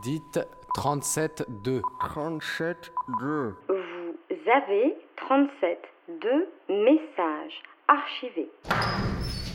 Dites 0.00 0.40
37-2. 0.76 1.80
37 2.00 2.92
2. 3.20 3.54
Vous 3.68 3.74
avez 4.50 4.96
37 5.16 5.78
deux 6.22 6.48
messages 6.68 7.62
archivés. 7.88 8.50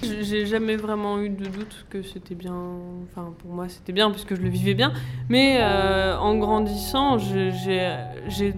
J'ai 0.03 0.45
jamais 0.45 0.75
vraiment 0.75 1.19
eu 1.19 1.29
de 1.29 1.45
doute 1.47 1.85
que 1.89 2.01
c'était 2.03 2.35
bien. 2.35 2.53
Enfin, 3.03 3.33
pour 3.39 3.51
moi, 3.51 3.67
c'était 3.67 3.93
bien 3.93 4.11
puisque 4.11 4.35
je 4.35 4.41
le 4.41 4.49
vivais 4.49 4.75
bien. 4.75 4.93
Mais 5.29 5.57
euh, 5.59 6.17
en 6.17 6.37
grandissant, 6.37 7.17
j'ai. 7.17 7.51
j'ai- 7.51 8.53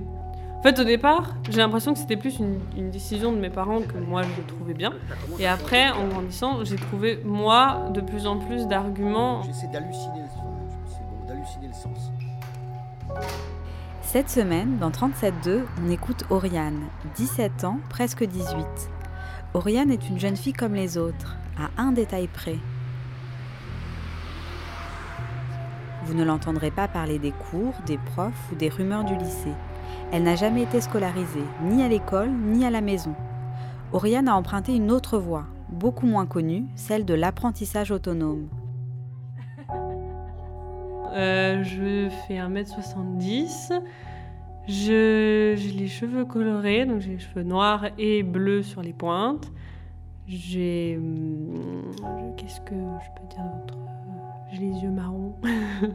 En 0.57 0.61
fait, 0.61 0.77
au 0.79 0.83
départ, 0.83 1.35
j'ai 1.49 1.59
l'impression 1.59 1.93
que 1.93 1.99
c'était 1.99 2.17
plus 2.17 2.37
une, 2.39 2.59
une 2.77 2.91
décision 2.91 3.31
de 3.31 3.37
mes 3.37 3.49
parents 3.49 3.79
que 3.81 3.97
moi 3.97 4.23
je 4.23 4.41
le 4.41 4.45
trouvais 4.45 4.73
bien. 4.73 4.91
Et 5.39 5.47
après, 5.47 5.89
en 5.91 6.05
grandissant, 6.09 6.65
j'ai 6.65 6.75
trouvé, 6.75 7.19
moi, 7.23 7.87
de 7.93 8.01
plus 8.01 8.27
en 8.27 8.37
plus 8.39 8.67
d'arguments. 8.67 9.41
J'essaie 9.43 9.67
d'halluciner 9.67 10.23
Cette 14.01 14.29
semaine, 14.29 14.77
dans 14.79 14.89
37.2, 14.89 15.61
on 15.85 15.89
écoute 15.91 16.25
Oriane, 16.29 16.81
17 17.15 17.63
ans, 17.63 17.79
presque 17.89 18.23
18. 18.23 18.65
Oriane 19.53 19.91
est 19.91 20.09
une 20.09 20.19
jeune 20.19 20.35
fille 20.35 20.53
comme 20.53 20.73
les 20.73 20.97
autres, 20.97 21.37
à 21.57 21.81
un 21.81 21.91
détail 21.91 22.27
près. 22.27 22.57
Vous 26.05 26.13
ne 26.13 26.23
l'entendrez 26.23 26.71
pas 26.71 26.87
parler 26.87 27.19
des 27.19 27.31
cours, 27.31 27.75
des 27.85 27.97
profs 27.97 28.51
ou 28.51 28.55
des 28.55 28.69
rumeurs 28.69 29.03
du 29.03 29.15
lycée. 29.15 29.53
Elle 30.11 30.23
n'a 30.23 30.35
jamais 30.35 30.63
été 30.63 30.81
scolarisée, 30.81 31.45
ni 31.61 31.83
à 31.83 31.87
l'école, 31.87 32.31
ni 32.31 32.65
à 32.65 32.71
la 32.71 32.81
maison. 32.81 33.13
Oriane 33.93 34.27
a 34.27 34.35
emprunté 34.35 34.75
une 34.75 34.91
autre 34.91 35.19
voie, 35.19 35.45
beaucoup 35.69 36.07
moins 36.07 36.25
connue, 36.25 36.65
celle 36.75 37.05
de 37.05 37.13
l'apprentissage 37.13 37.91
autonome. 37.91 38.47
Euh, 41.13 41.63
je 41.63 42.09
fais 42.27 42.37
1m70. 42.37 43.71
Je- 44.67 45.53
J'ai 45.57 45.71
les 45.71 45.87
cheveux 45.87 46.25
colorés, 46.25 46.85
donc 46.85 46.99
j'ai 46.99 47.11
les 47.11 47.19
cheveux 47.19 47.43
noirs 47.43 47.87
et 47.97 48.23
bleus 48.23 48.63
sur 48.63 48.81
les 48.81 48.93
pointes. 48.93 49.51
J'ai. 50.27 50.95
je- 50.95 52.33
Qu'est-ce 52.37 52.61
que 52.61 52.75
je 52.75 53.21
peux 53.21 53.27
dire 53.27 53.43
d'autre? 53.43 53.77
Euh, 53.77 54.51
J'ai 54.51 54.59
les 54.59 54.79
yeux 54.83 54.91
marrons. 54.91 55.35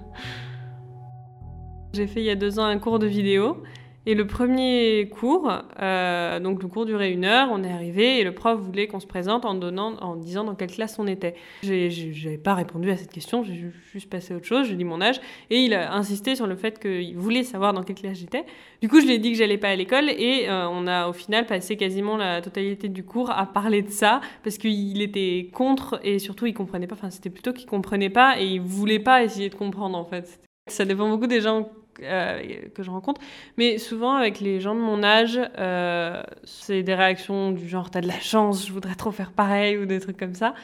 j'ai 1.92 2.06
fait 2.06 2.20
il 2.20 2.26
y 2.26 2.30
a 2.30 2.34
deux 2.34 2.58
ans 2.58 2.64
un 2.64 2.78
cours 2.78 2.98
de 2.98 3.06
vidéo. 3.06 3.62
Et 4.06 4.14
le 4.14 4.26
premier 4.26 5.08
cours, 5.08 5.50
euh, 5.80 6.38
donc 6.38 6.62
le 6.62 6.68
cours 6.68 6.84
durait 6.84 7.10
une 7.10 7.24
heure, 7.24 7.48
on 7.50 7.64
est 7.64 7.72
arrivé 7.72 8.18
et 8.20 8.24
le 8.24 8.34
prof 8.34 8.60
voulait 8.60 8.86
qu'on 8.86 9.00
se 9.00 9.06
présente 9.06 9.46
en, 9.46 9.54
donnant, 9.54 9.94
en 10.02 10.14
disant 10.16 10.44
dans 10.44 10.54
quelle 10.54 10.70
classe 10.70 10.98
on 10.98 11.06
était. 11.06 11.34
J'avais 11.62 12.36
pas 12.36 12.52
répondu 12.54 12.90
à 12.90 12.98
cette 12.98 13.10
question, 13.10 13.42
j'ai 13.42 13.54
ju- 13.54 13.72
juste 13.92 14.10
passé 14.10 14.34
à 14.34 14.36
autre 14.36 14.44
chose, 14.46 14.68
j'ai 14.68 14.74
dit 14.76 14.84
mon 14.84 15.00
âge 15.00 15.20
et 15.48 15.58
il 15.64 15.72
a 15.72 15.94
insisté 15.94 16.36
sur 16.36 16.46
le 16.46 16.54
fait 16.54 16.78
qu'il 16.78 17.16
voulait 17.16 17.44
savoir 17.44 17.72
dans 17.72 17.82
quelle 17.82 17.96
classe 17.96 18.18
j'étais. 18.18 18.44
Du 18.82 18.88
coup, 18.90 19.00
je 19.00 19.06
lui 19.06 19.14
ai 19.14 19.18
dit 19.18 19.32
que 19.32 19.38
j'allais 19.38 19.56
pas 19.56 19.68
à 19.70 19.76
l'école 19.76 20.10
et 20.10 20.48
euh, 20.50 20.68
on 20.68 20.86
a 20.86 21.08
au 21.08 21.14
final 21.14 21.46
passé 21.46 21.78
quasiment 21.78 22.18
la 22.18 22.42
totalité 22.42 22.90
du 22.90 23.04
cours 23.04 23.30
à 23.30 23.46
parler 23.46 23.80
de 23.80 23.90
ça 23.90 24.20
parce 24.42 24.58
qu'il 24.58 25.00
était 25.00 25.48
contre 25.54 25.98
et 26.04 26.18
surtout 26.18 26.44
il 26.44 26.52
comprenait 26.52 26.86
pas. 26.86 26.94
Enfin, 26.94 27.08
c'était 27.08 27.30
plutôt 27.30 27.54
qu'il 27.54 27.66
comprenait 27.66 28.10
pas 28.10 28.38
et 28.38 28.44
il 28.44 28.60
voulait 28.60 28.98
pas 28.98 29.24
essayer 29.24 29.48
de 29.48 29.54
comprendre 29.54 29.96
en 29.96 30.04
fait. 30.04 30.40
Ça 30.66 30.84
dépend 30.84 31.08
beaucoup 31.08 31.26
des 31.26 31.40
gens 31.40 31.68
euh, 32.02 32.42
que 32.74 32.82
je 32.82 32.90
rencontre, 32.90 33.20
mais 33.56 33.78
souvent 33.78 34.14
avec 34.14 34.40
les 34.40 34.60
gens 34.60 34.74
de 34.74 34.80
mon 34.80 35.02
âge, 35.02 35.40
euh, 35.58 36.22
c'est 36.44 36.82
des 36.82 36.94
réactions 36.94 37.52
du 37.52 37.68
genre 37.68 37.90
t'as 37.90 38.00
de 38.00 38.08
la 38.08 38.20
chance, 38.20 38.66
je 38.66 38.72
voudrais 38.72 38.94
trop 38.94 39.12
faire 39.12 39.32
pareil 39.32 39.78
ou 39.78 39.86
des 39.86 40.00
trucs 40.00 40.16
comme 40.16 40.34
ça. 40.34 40.54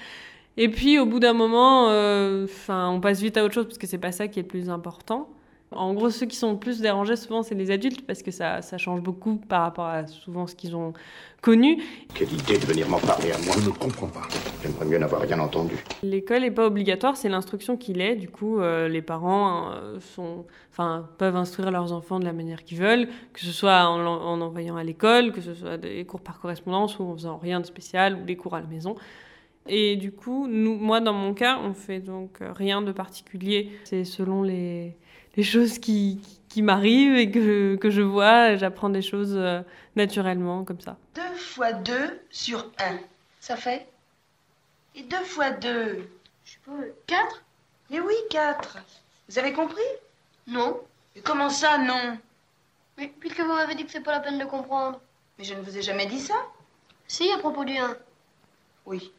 Et 0.57 0.69
puis 0.69 0.99
au 0.99 1.07
bout 1.07 1.21
d'un 1.21 1.33
moment, 1.33 1.89
euh, 1.91 2.47
on 2.69 3.01
passe 3.01 3.21
vite 3.21 3.37
à 3.37 3.45
autre 3.45 3.55
chose 3.55 3.67
parce 3.67 3.79
que 3.79 3.87
c'est 3.87 3.99
pas 3.99 4.13
ça 4.13 4.29
qui 4.29 4.41
est 4.41 4.43
le 4.43 4.49
plus 4.49 4.69
important. 4.71 5.29
En 5.73 5.95
gros, 5.95 6.11
ceux 6.11 6.27
qui 6.27 6.35
sont 6.35 6.53
le 6.53 6.59
plus 6.59 6.81
dérangés 6.81 7.15
souvent, 7.15 7.45
c'est 7.45 7.55
les 7.55 7.71
adultes 7.71 8.05
parce 8.05 8.25
que 8.25 8.33
ça, 8.33 8.61
ça 8.61 8.77
change 8.77 9.01
beaucoup 9.03 9.37
par 9.37 9.63
rapport 9.63 9.87
à 9.87 10.05
souvent 10.09 10.49
ce 10.49 10.57
qu'ils 10.57 10.75
ont 10.75 10.95
connu. 11.43 11.81
Quelle 12.13 12.33
idée 12.33 12.59
de 12.59 12.67
venir 12.67 12.89
m'en 12.89 12.99
parler 12.99 13.31
à 13.31 13.39
moi 13.39 13.55
Je 13.57 13.69
ne 13.69 13.75
comprends 13.75 14.09
pas. 14.09 14.27
J'aimerais 14.65 14.85
mieux 14.87 14.99
n'avoir 14.99 15.23
rien 15.23 15.39
entendu. 15.39 15.77
L'école 16.03 16.41
n'est 16.41 16.51
pas 16.51 16.67
obligatoire, 16.67 17.17
c'est 17.17 17.29
l'instruction 17.29 17.77
qu'il 17.77 18.01
est. 18.01 18.17
Du 18.17 18.29
coup, 18.29 18.59
euh, 18.59 18.89
les 18.89 19.01
parents 19.01 19.71
euh, 19.71 20.01
sont, 20.01 20.45
enfin, 20.73 21.09
peuvent 21.19 21.37
instruire 21.37 21.71
leurs 21.71 21.93
enfants 21.93 22.19
de 22.19 22.25
la 22.25 22.33
manière 22.33 22.65
qu'ils 22.65 22.79
veulent, 22.79 23.09
que 23.33 23.41
ce 23.41 23.53
soit 23.53 23.87
en, 23.87 24.41
envoyant 24.41 24.77
à 24.77 24.83
l'école, 24.83 25.31
que 25.31 25.41
ce 25.41 25.55
soit 25.55 25.77
des 25.77 26.05
cours 26.05 26.21
par 26.21 26.41
correspondance 26.41 26.99
ou 26.99 27.05
en 27.05 27.15
faisant 27.15 27.39
rien 27.39 27.61
de 27.61 27.67
spécial 27.67 28.19
ou 28.21 28.25
des 28.25 28.37
cours 28.37 28.57
à 28.57 28.61
la 28.61 28.67
maison. 28.67 28.97
Et 29.69 29.95
du 29.95 30.11
coup, 30.11 30.49
nous, 30.49 30.75
moi, 30.75 31.01
dans 31.01 31.13
mon 31.13 31.33
cas, 31.33 31.61
on 31.63 31.75
fait 31.75 32.01
donc 32.01 32.41
euh, 32.41 32.53
rien 32.53 32.83
de 32.83 32.91
particulier. 32.91 33.71
C'est 33.85 34.05
selon 34.05 34.43
les, 34.43 34.97
les 35.37 35.43
choses 35.43 35.79
qui, 35.79 36.21
qui 36.49 36.63
m'arrivent 36.63 37.17
et 37.17 37.31
que, 37.31 37.77
que 37.77 37.91
je 37.91 38.03
vois, 38.03 38.57
j'apprends 38.57 38.91
des 38.91 39.03
choses 39.03 39.35
euh, 39.37 39.63
naturellement, 39.97 40.65
comme 40.65 40.81
ça. 40.81 40.97
2 41.15 41.23
fois 41.37 41.73
2 41.73 42.21
sur 42.31 42.71
1. 42.79 42.99
Ça 43.41 43.57
fait? 43.57 43.87
Et 44.95 45.03
2 45.03 45.17
fois 45.19 45.51
2 45.51 46.09
Je 46.45 46.51
sais 46.51 46.59
pas, 46.67 46.73
4 47.07 47.43
Mais 47.91 48.01
oui, 48.01 48.15
4. 48.31 48.79
Vous 49.29 49.39
avez 49.39 49.53
compris? 49.53 49.81
Non. 50.47 50.81
Mais 51.15 51.23
comment 51.23 51.51
ça, 51.51 51.79
non? 51.79 52.19
Mais 52.99 53.09
puisque 53.21 53.41
vous 53.41 53.53
m'avez 53.53 53.75
dit 53.75 53.85
que 53.85 53.93
c'est 53.93 54.01
pas 54.01 54.13
la 54.13 54.21
peine 54.21 54.39
de 54.39 54.45
comprendre. 54.45 55.01
Mais 55.39 55.45
je 55.45 55.55
ne 55.55 55.63
vous 55.63 55.79
ai 55.79 55.83
jamais 55.83 56.07
dit 56.07 56.21
ça 56.21 56.35
Si, 57.07 57.31
à 57.33 57.39
propos 57.39 57.65
du 57.65 57.77
1. 57.77 57.97
Oui. 58.87 59.13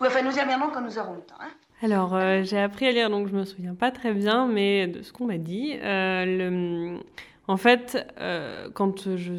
Oui, 0.00 0.08
enfin, 0.08 0.22
nous 0.22 0.36
y 0.36 0.40
reviendrons 0.40 0.70
quand 0.70 0.80
nous 0.80 0.98
aurons 0.98 1.14
le 1.14 1.20
temps. 1.22 1.34
Hein 1.40 1.50
Alors, 1.80 2.16
euh, 2.16 2.42
j'ai 2.42 2.58
appris 2.58 2.86
à 2.86 2.90
lire, 2.90 3.08
donc 3.08 3.28
je 3.28 3.34
me 3.34 3.44
souviens 3.44 3.74
pas 3.74 3.92
très 3.92 4.12
bien, 4.12 4.48
mais 4.48 4.88
de 4.88 5.02
ce 5.02 5.12
qu'on 5.12 5.26
m'a 5.26 5.38
dit. 5.38 5.74
Euh, 5.82 6.96
En 7.46 7.56
fait, 7.56 8.06
euh, 8.20 8.68
quand 8.74 9.16
je, 9.16 9.32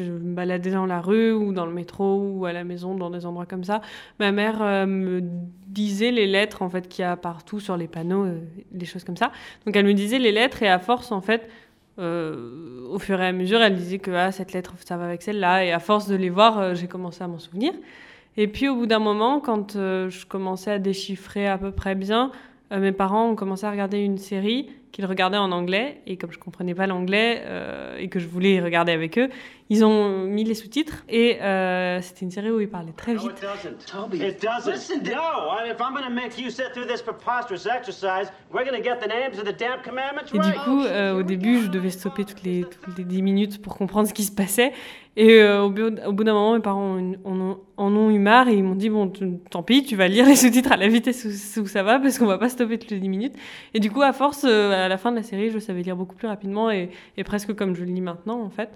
me 0.00 0.34
baladais 0.34 0.70
dans 0.70 0.86
la 0.86 1.00
rue 1.00 1.32
ou 1.32 1.52
dans 1.52 1.66
le 1.66 1.72
métro 1.72 2.18
ou 2.18 2.44
à 2.44 2.52
la 2.52 2.64
maison, 2.64 2.94
dans 2.94 3.10
des 3.10 3.24
endroits 3.26 3.46
comme 3.46 3.64
ça, 3.64 3.80
ma 4.20 4.30
mère 4.30 4.86
me 4.86 5.20
disait 5.66 6.12
les 6.12 6.26
lettres 6.26 6.62
en 6.62 6.68
fait 6.68 6.86
qu'il 6.86 7.02
y 7.02 7.06
a 7.06 7.16
partout 7.16 7.60
sur 7.60 7.76
les 7.76 7.88
panneaux, 7.88 8.26
des 8.70 8.86
choses 8.86 9.02
comme 9.04 9.16
ça. 9.16 9.32
Donc, 9.64 9.74
elle 9.74 9.86
me 9.86 9.94
disait 9.94 10.18
les 10.18 10.32
lettres 10.32 10.62
et 10.62 10.68
à 10.68 10.78
force, 10.78 11.10
en 11.12 11.22
fait, 11.22 11.48
au 11.98 12.98
fur 12.98 13.20
et 13.20 13.26
à 13.26 13.32
mesure, 13.32 13.60
elle 13.62 13.74
disait 13.74 13.98
que 13.98 14.10
ah, 14.10 14.32
cette 14.32 14.52
lettre, 14.52 14.74
ça 14.84 14.96
va 14.98 15.06
avec 15.06 15.22
celle-là. 15.22 15.64
Et 15.64 15.72
à 15.72 15.80
force 15.80 16.06
de 16.08 16.14
les 16.14 16.30
voir, 16.30 16.74
j'ai 16.74 16.88
commencé 16.88 17.24
à 17.24 17.26
m'en 17.26 17.38
souvenir. 17.38 17.72
Et 18.36 18.48
puis 18.48 18.68
au 18.68 18.74
bout 18.76 18.86
d'un 18.86 18.98
moment, 18.98 19.40
quand 19.40 19.76
euh, 19.76 20.08
je 20.10 20.26
commençais 20.26 20.70
à 20.72 20.78
déchiffrer 20.78 21.46
à 21.48 21.58
peu 21.58 21.70
près 21.70 21.94
bien, 21.94 22.30
euh, 22.72 22.78
mes 22.80 22.92
parents 22.92 23.30
ont 23.30 23.36
commencé 23.36 23.64
à 23.66 23.70
regarder 23.70 23.98
une 23.98 24.18
série 24.18 24.68
qu'ils 24.92 25.06
regardaient 25.06 25.36
en 25.36 25.52
anglais. 25.52 26.00
Et 26.06 26.16
comme 26.16 26.32
je 26.32 26.38
comprenais 26.38 26.74
pas 26.74 26.86
l'anglais 26.86 27.42
euh, 27.46 27.96
et 27.98 28.08
que 28.08 28.18
je 28.18 28.26
voulais 28.26 28.60
regarder 28.62 28.92
avec 28.92 29.18
eux, 29.18 29.28
ils 29.68 29.84
ont 29.84 30.24
mis 30.24 30.42
les 30.42 30.54
sous-titres. 30.54 31.04
Et 31.08 31.38
euh, 31.42 32.00
c'était 32.00 32.20
une 32.24 32.30
série 32.30 32.50
où 32.50 32.60
ils 32.60 32.68
parlaient 32.68 32.92
très 32.96 33.14
vite. 33.14 33.30
Toby. 33.90 34.18
It 34.18 34.42
doesn't. 34.42 34.72
Listen 34.72 35.02
to- 35.02 35.10
no, 35.10 35.16
I- 35.16 35.70
if 35.70 35.76
I'm 35.80 35.92
going 35.94 36.04
to 36.06 36.10
make 36.14 36.38
you 36.38 36.50
sit 36.50 36.72
through 36.72 36.86
this 36.86 37.02
preposterous 37.02 37.66
exercise, 37.66 38.32
we're 38.52 38.64
going 38.64 38.76
to 38.76 38.82
get 38.82 38.98
the 39.00 39.08
names 39.08 39.38
of 39.38 39.44
the 39.44 39.56
damn 39.58 39.80
commandments 39.82 40.32
Et 40.34 40.38
du 40.38 40.58
coup, 40.64 40.82
euh, 40.84 41.18
au 41.18 41.22
début, 41.22 41.60
je 41.62 41.68
devais 41.68 41.90
stopper 41.90 42.24
toutes 42.24 42.42
les, 42.42 42.62
toutes 42.64 42.96
les 42.98 43.04
10 43.04 43.22
minutes 43.22 43.62
pour 43.62 43.76
comprendre 43.76 44.08
ce 44.08 44.14
qui 44.14 44.24
se 44.24 44.32
passait. 44.32 44.72
Et 45.18 45.40
euh, 45.40 45.62
au, 45.62 45.70
bout- 45.70 46.24
d'un 46.24 46.34
moment, 46.34 46.54
mes 46.54 46.60
parents 46.60 46.98
en, 47.24 47.40
ont, 47.40 47.58
en 47.78 48.10
eu 48.10 48.18
marre 48.18 48.48
et 48.48 48.54
ils 48.56 48.62
m'ont 48.62 48.74
dit 48.74 48.90
Bon, 48.90 49.10
tant 49.50 49.62
pis, 49.62 49.82
tu 49.82 49.96
vas 49.96 50.08
lire 50.08 50.26
les 50.26 50.36
sous-titres 50.36 50.72
à 50.72 50.76
la 50.76 50.88
vitesse 50.88 51.56
où, 51.56 51.66
ça 51.66 51.82
va 51.82 51.98
parce 51.98 52.18
qu'on 52.18 52.26
va 52.26 52.36
pas 52.38 52.50
stopper 52.50 52.78
toutes 52.78 52.90
les 52.90 53.00
10 53.00 53.08
minutes. 53.08 53.34
Et 53.72 53.80
du 53.80 53.90
coup, 53.90 54.02
à 54.02 54.12
force, 54.12 54.44
euh, 54.44 54.72
à 54.84 54.88
la 54.88 54.98
fin 54.98 55.10
de 55.12 55.16
la 55.16 55.22
série, 55.22 55.50
je 55.50 55.58
savais 55.58 55.80
lire 55.82 55.96
beaucoup 55.96 56.16
plus 56.16 56.28
rapidement 56.28 56.70
et, 56.70 56.90
presque 57.24 57.54
comme 57.54 57.74
je 57.74 57.84
le 57.84 57.92
lis 57.92 58.02
maintenant, 58.02 58.42
en 58.42 58.50
fait. 58.50 58.70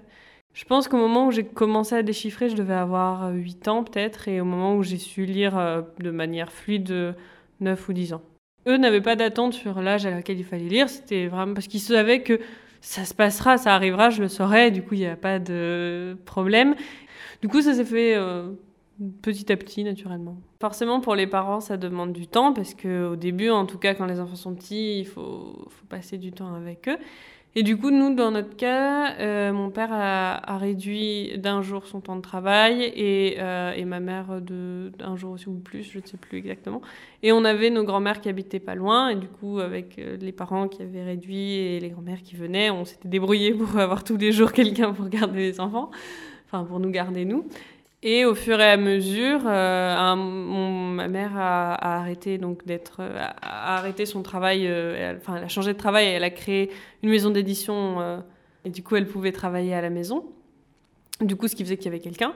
Je 0.53 0.65
pense 0.65 0.87
qu'au 0.87 0.97
moment 0.97 1.27
où 1.27 1.31
j'ai 1.31 1.45
commencé 1.45 1.95
à 1.95 2.03
déchiffrer, 2.03 2.49
je 2.49 2.55
devais 2.55 2.73
avoir 2.73 3.31
8 3.31 3.67
ans 3.67 3.83
peut-être, 3.83 4.27
et 4.27 4.41
au 4.41 4.45
moment 4.45 4.75
où 4.75 4.83
j'ai 4.83 4.97
su 4.97 5.25
lire 5.25 5.57
euh, 5.57 5.81
de 5.99 6.11
manière 6.11 6.51
fluide, 6.51 7.15
9 7.61 7.87
ou 7.87 7.93
10 7.93 8.13
ans. 8.13 8.21
Eux 8.67 8.77
n'avaient 8.77 9.01
pas 9.01 9.15
d'attente 9.15 9.53
sur 9.53 9.81
l'âge 9.81 10.05
à 10.05 10.11
laquelle 10.11 10.39
il 10.39 10.43
fallait 10.43 10.65
lire, 10.65 10.89
c'était 10.89 11.27
vraiment 11.27 11.53
parce 11.53 11.67
qu'ils 11.67 11.79
savaient 11.79 12.21
que 12.21 12.39
ça 12.81 13.05
se 13.05 13.13
passera, 13.13 13.57
ça 13.57 13.73
arrivera, 13.75 14.09
je 14.09 14.21
le 14.21 14.27
saurais, 14.27 14.71
du 14.71 14.81
coup 14.81 14.95
il 14.95 15.01
n'y 15.01 15.07
a 15.07 15.15
pas 15.15 15.39
de 15.39 16.17
problème. 16.25 16.75
Du 17.41 17.47
coup 17.47 17.61
ça 17.61 17.73
s'est 17.73 17.85
fait 17.85 18.15
euh, 18.15 18.51
petit 19.21 19.51
à 19.51 19.57
petit 19.57 19.83
naturellement. 19.83 20.37
Forcément 20.59 20.99
pour 20.99 21.15
les 21.15 21.27
parents 21.27 21.59
ça 21.59 21.77
demande 21.77 22.11
du 22.11 22.27
temps 22.27 22.53
parce 22.53 22.73
qu'au 22.73 23.15
début, 23.15 23.49
en 23.49 23.65
tout 23.65 23.77
cas 23.77 23.93
quand 23.93 24.05
les 24.05 24.19
enfants 24.19 24.35
sont 24.35 24.55
petits, 24.55 24.99
il 24.99 25.05
faut 25.05 25.67
passer 25.89 26.17
du 26.17 26.31
temps 26.31 26.53
avec 26.53 26.87
eux. 26.89 26.97
Et 27.53 27.63
du 27.63 27.75
coup, 27.75 27.91
nous, 27.91 28.15
dans 28.15 28.31
notre 28.31 28.55
cas, 28.55 29.13
euh, 29.19 29.51
mon 29.51 29.71
père 29.71 29.89
a, 29.91 30.57
réduit 30.57 31.37
d'un 31.37 31.61
jour 31.61 31.85
son 31.85 31.99
temps 31.99 32.15
de 32.15 32.21
travail 32.21 32.83
et, 32.95 33.35
euh, 33.39 33.73
et 33.73 33.83
ma 33.83 33.99
mère 33.99 34.39
d'un 34.39 35.17
jour 35.17 35.31
aussi 35.31 35.49
ou 35.49 35.59
plus, 35.59 35.83
je 35.83 35.99
ne 35.99 36.05
sais 36.05 36.15
plus 36.15 36.37
exactement. 36.37 36.81
Et 37.23 37.33
on 37.33 37.43
avait 37.43 37.69
nos 37.69 37.83
grands-mères 37.83 38.21
qui 38.21 38.29
habitaient 38.29 38.61
pas 38.61 38.75
loin 38.75 39.09
et 39.09 39.15
du 39.15 39.27
coup, 39.27 39.59
avec 39.59 39.99
euh, 39.99 40.15
les 40.15 40.31
parents 40.31 40.69
qui 40.69 40.81
avaient 40.81 41.03
réduit 41.03 41.55
et 41.55 41.79
les 41.81 41.89
grands-mères 41.89 42.23
qui 42.23 42.37
venaient, 42.37 42.69
on 42.69 42.85
s'était 42.85 43.09
débrouillé 43.09 43.53
pour 43.53 43.77
avoir 43.77 44.05
tous 44.05 44.15
les 44.15 44.31
jours 44.31 44.53
quelqu'un 44.53 44.93
pour 44.93 45.09
garder 45.09 45.39
les 45.39 45.59
enfants, 45.59 45.91
enfin 46.45 46.63
pour 46.63 46.79
nous 46.79 46.89
garder 46.89 47.25
nous. 47.25 47.45
Et 48.03 48.25
au 48.25 48.33
fur 48.33 48.59
et 48.59 48.69
à 48.69 48.77
mesure, 48.77 49.41
euh, 49.45 50.15
ma 50.15 51.07
mère 51.07 51.37
a, 51.37 51.99
arrêté 51.99 52.39
donc 52.39 52.65
d'être, 52.65 52.97
euh, 53.01 53.15
a, 53.41 53.75
arrêté 53.77 54.07
son 54.07 54.23
travail. 54.23 54.65
euh, 54.65 55.19
elle, 55.27 55.43
a 55.43 55.47
changé 55.47 55.73
de 55.73 55.77
travail. 55.77 56.07
Elle 56.07 56.23
a 56.23 56.31
créé 56.31 56.71
une 57.03 57.09
maison 57.09 57.29
d'édition 57.29 58.23
et 58.65 58.69
du 58.69 58.81
coup, 58.81 58.95
elle 58.95 59.07
pouvait 59.07 59.31
travailler 59.31 59.75
à 59.75 59.81
la 59.81 59.91
maison. 59.91 60.25
Du 61.19 61.35
coup, 61.35 61.47
ce 61.47 61.55
qui 61.55 61.63
faisait 61.63 61.77
qu'il 61.77 61.85
y 61.85 61.89
avait 61.89 61.99
quelqu'un. 61.99 62.33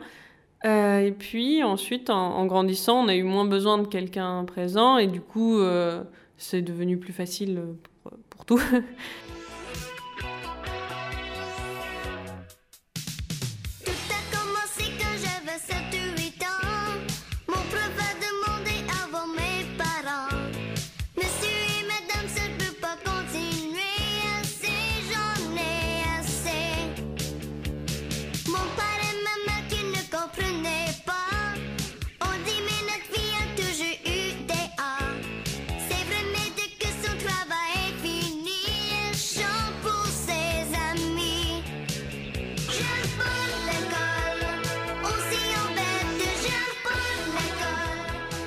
Et 0.63 1.13
puis 1.17 1.63
ensuite, 1.63 2.09
en, 2.09 2.45
grandissant, 2.45 3.03
on 3.03 3.07
a 3.07 3.15
eu 3.15 3.23
moins 3.23 3.45
besoin 3.45 3.79
de 3.79 3.87
quelqu'un 3.87 4.43
présent 4.45 4.97
et 4.97 5.07
du 5.07 5.21
coup, 5.21 5.59
c'est 6.37 6.61
devenu 6.61 6.97
plus 6.97 7.13
facile 7.13 7.61
pour. 8.29 8.45
Tout 8.45 8.61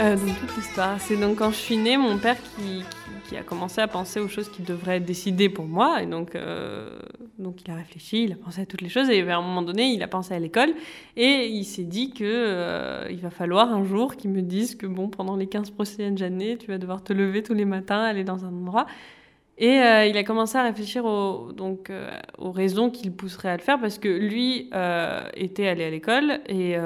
Euh, 0.01 0.15
donc 0.15 0.39
toute 0.39 0.57
l'histoire, 0.57 1.01
c'est 1.01 1.17
donc 1.17 1.39
quand 1.39 1.51
je 1.51 1.57
suis 1.57 1.77
née, 1.77 1.97
mon 1.97 2.19
père 2.19 2.37
qui, 2.55 2.85
a 3.37 3.43
commencé 3.43 3.81
à 3.81 3.89
penser 3.89 4.21
aux 4.21 4.29
choses 4.29 4.49
qui 4.49 4.63
devraient 4.63 4.99
être 4.99 5.05
décidées 5.05 5.49
pour 5.49 5.67
moi, 5.67 6.03
et 6.03 6.07
donc, 6.07 6.35
euh, 6.35 6.99
il 7.39 7.71
a 7.71 7.75
réfléchi, 7.75 8.25
il 8.25 8.33
a 8.33 8.37
pensé 8.37 8.63
à 8.63 8.67
toutes 8.67 8.81
les 8.81 8.89
choses, 8.89 9.11
et 9.11 9.29
à 9.29 9.39
un 9.39 9.43
moment 9.43 9.63
donné, 9.63 9.89
il 9.93 10.03
a 10.03 10.09
pensé 10.09 10.35
à 10.35 10.39
l'école, 10.39 10.71
et 11.17 11.47
il 11.49 11.65
s'est 11.65 11.85
dit 11.85 12.13
que 12.13 12.25
euh, 12.25 13.07
il 13.11 13.19
va 13.19 13.31
falloir 13.31 13.73
un 13.73 13.85
jour 13.85 14.17
qu'il 14.17 14.31
me 14.31 14.41
dise 14.41 14.77
que 14.77 14.87
bon, 14.87 15.09
pendant 15.09 15.37
les 15.37 15.47
15 15.47 15.71
prochaines 15.71 16.23
années, 16.23 16.57
tu 16.57 16.69
vas 16.69 16.79
devoir 16.79 17.03
te 17.03 17.13
lever 17.13 17.43
tous 17.43 17.55
les 17.55 17.65
matins, 17.65 18.03
aller 18.03 18.25
dans 18.25 18.45
un 18.45 18.49
endroit. 18.49 18.87
Et 19.59 19.81
euh, 19.81 20.07
il 20.07 20.17
a 20.17 20.23
commencé 20.23 20.57
à 20.57 20.63
réfléchir 20.63 21.05
euh, 21.07 21.53
aux 22.39 22.53
raisons 22.53 22.91
qui 22.91 23.07
le 23.07 23.13
pousseraient 23.13 23.51
à 23.51 23.57
le 23.57 23.63
faire, 23.63 23.81
parce 23.81 23.99
que 23.99 24.09
lui 24.09 24.71
était 25.35 25.67
allé 25.67 25.85
à 25.85 25.91
l'école, 25.91 26.41
et, 26.49 26.77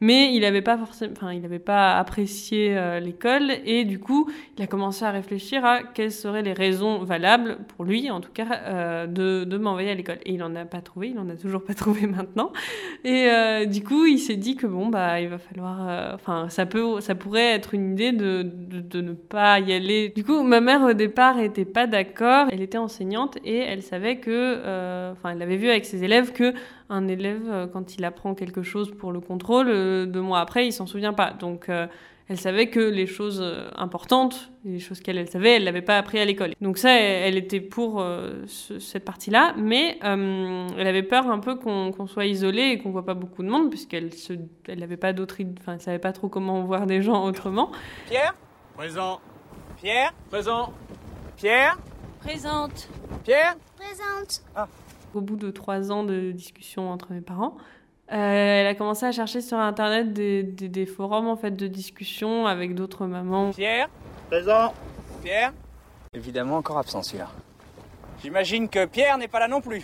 mais 0.00 0.32
il 0.32 0.40
n'avait 0.40 0.62
pas, 0.62 0.78
forcément, 0.78 1.12
enfin, 1.16 1.32
il 1.32 1.44
avait 1.44 1.58
pas 1.58 1.96
apprécié 1.96 2.76
euh, 2.76 3.00
l'école, 3.00 3.50
et 3.64 3.84
du 3.84 3.98
coup, 3.98 4.30
il 4.56 4.62
a 4.62 4.68
commencé 4.68 5.04
à 5.04 5.10
réfléchir 5.10 5.64
à 5.64 5.82
quelles 5.82 6.12
seraient 6.12 6.42
les 6.42 6.52
raisons 6.52 7.02
valables, 7.02 7.58
pour 7.68 7.84
lui 7.84 8.10
en 8.10 8.20
tout 8.20 8.30
cas, 8.32 8.60
euh, 8.66 9.06
de, 9.06 9.44
de 9.44 9.58
m'envoyer 9.58 9.90
à 9.90 9.94
l'école. 9.94 10.18
Et 10.24 10.32
il 10.32 10.38
n'en 10.38 10.54
a 10.54 10.64
pas 10.64 10.80
trouvé, 10.80 11.08
il 11.08 11.16
n'en 11.16 11.28
a 11.28 11.34
toujours 11.34 11.64
pas 11.64 11.74
trouvé 11.74 12.06
maintenant. 12.06 12.52
Et 13.04 13.28
euh, 13.28 13.64
du 13.64 13.82
coup, 13.82 14.06
il 14.06 14.18
s'est 14.18 14.36
dit 14.36 14.54
que 14.54 14.66
bon, 14.66 14.86
bah, 14.86 15.20
il 15.20 15.28
va 15.28 15.38
falloir. 15.38 16.14
Enfin, 16.14 16.48
ça, 16.48 16.66
peut, 16.66 17.00
ça 17.00 17.14
pourrait 17.14 17.54
être 17.54 17.74
une 17.74 17.92
idée 17.92 18.12
de, 18.12 18.42
de, 18.42 19.00
ne 19.00 19.12
pas 19.12 19.58
y 19.58 19.72
aller. 19.72 20.12
Du 20.14 20.24
coup, 20.24 20.42
ma 20.42 20.60
mère, 20.60 20.82
au 20.82 20.92
départ, 20.92 21.40
était 21.40 21.64
pas 21.64 21.86
d'accord. 21.86 22.46
Elle 22.50 22.62
était 22.62 22.78
enseignante 22.78 23.38
et 23.44 23.58
elle 23.58 23.82
savait 23.82 24.18
que. 24.18 25.12
Enfin, 25.12 25.30
elle 25.30 25.42
avait 25.42 25.56
vu 25.56 25.68
avec 25.68 25.84
ses 25.84 26.04
élèves 26.04 26.32
que 26.32 26.54
un 26.90 27.06
élève, 27.08 27.42
euh, 27.48 27.66
quand 27.66 27.94
il 27.96 28.04
apprend 28.04 28.34
quelque 28.34 28.62
chose 28.62 28.90
pour 28.96 29.12
le 29.12 29.20
contrôle, 29.20 29.68
euh, 29.68 30.06
deux 30.06 30.20
mois 30.22 30.40
après, 30.40 30.66
il 30.66 30.72
s'en 30.72 30.86
souvient 30.86 31.12
pas. 31.12 31.32
Donc, 31.32 31.68
euh, 31.68 31.86
elle 32.30 32.38
savait 32.38 32.68
que 32.68 32.80
les 32.80 33.06
choses 33.06 33.42
importantes, 33.76 34.50
les 34.64 34.80
choses 34.80 35.00
qu'elle 35.00 35.16
elle 35.16 35.30
savait, 35.30 35.56
elle 35.56 35.64
l'avait 35.64 35.80
pas 35.80 35.96
appris 35.96 36.18
à 36.18 36.26
l'école. 36.26 36.52
Donc 36.60 36.76
ça, 36.76 36.90
elle, 36.92 37.22
elle 37.32 37.36
était 37.38 37.60
pour 37.60 38.02
euh, 38.02 38.42
ce- 38.46 38.78
cette 38.80 39.06
partie-là, 39.06 39.54
mais 39.56 39.98
euh, 40.04 40.66
elle 40.76 40.86
avait 40.86 41.02
peur 41.02 41.30
un 41.30 41.38
peu 41.38 41.56
qu'on 41.56 42.06
soit 42.06 42.26
isolé 42.26 42.62
et 42.72 42.78
qu'on 42.78 42.90
voit 42.90 43.06
pas 43.06 43.14
beaucoup 43.14 43.42
de 43.42 43.48
monde, 43.48 43.70
puisqu'elle 43.70 44.12
se, 44.12 44.34
elle 44.66 44.80
n'avait 44.80 44.98
pas 44.98 45.14
d'autre, 45.14 45.40
id- 45.40 45.56
enfin, 45.58 45.74
elle 45.74 45.80
savait 45.80 45.98
pas 45.98 46.12
trop 46.12 46.28
comment 46.28 46.62
voir 46.64 46.84
des 46.86 47.00
gens 47.00 47.24
autrement. 47.24 47.72
Pierre? 48.10 48.34
Présent. 48.76 49.20
Pierre? 49.80 50.12
Présent. 50.30 50.72
Pierre? 51.38 51.78
Présente. 52.20 52.90
Pierre? 53.24 53.56
Présente. 53.76 54.42
Au 55.18 55.20
bout 55.20 55.34
de 55.34 55.50
trois 55.50 55.90
ans 55.90 56.04
de 56.04 56.30
discussion 56.30 56.92
entre 56.92 57.10
mes 57.12 57.20
parents, 57.20 57.56
euh, 58.12 58.14
elle 58.60 58.66
a 58.68 58.74
commencé 58.76 59.04
à 59.04 59.10
chercher 59.10 59.40
sur 59.40 59.58
internet 59.58 60.12
des, 60.12 60.44
des- 60.44 60.68
des 60.68 60.86
forums 60.86 61.26
en 61.26 61.34
fait 61.36 61.50
de 61.50 61.66
discussion 61.66 62.46
avec 62.46 62.76
d'autres 62.76 63.04
mamans. 63.06 63.50
Pierre 63.50 63.88
Présent. 64.30 64.72
Pierre 65.24 65.52
Évidemment 66.14 66.58
encore 66.58 66.78
absent 66.78 67.02
celui-là. 67.02 67.30
J'imagine 68.22 68.68
que 68.68 68.86
Pierre 68.86 69.18
n'est 69.18 69.26
pas 69.26 69.40
là 69.40 69.48
non 69.48 69.60
plus. 69.60 69.82